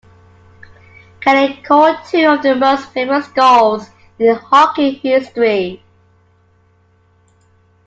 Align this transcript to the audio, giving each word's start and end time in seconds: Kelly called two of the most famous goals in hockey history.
Kelly 1.19 1.57
called 1.61 1.95
two 2.09 2.27
of 2.27 2.41
the 2.41 2.55
most 2.55 2.89
famous 2.91 3.27
goals 3.27 3.91
in 4.17 4.33
hockey 4.33 4.93
history. 4.95 5.83